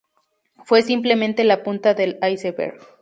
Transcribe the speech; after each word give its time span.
Fue 0.65 0.81
simplemente 0.81 1.43
la 1.43 1.61
punta 1.61 1.93
del 1.93 2.17
iceberg. 2.27 2.79